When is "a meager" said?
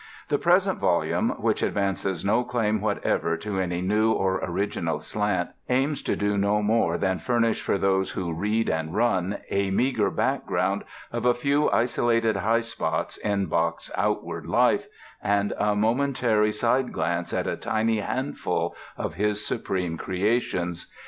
9.51-10.09